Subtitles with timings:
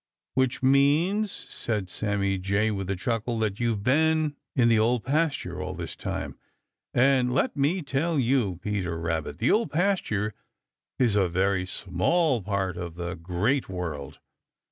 [0.33, 5.61] "Which means," said Sammy Jay with a chuckle, "that you've been in the Old Pasture
[5.61, 6.39] all this time,
[6.91, 10.33] and let me tell you, Peter Rabbit, the Old Pasture
[10.97, 14.17] is a very small part of the Great World.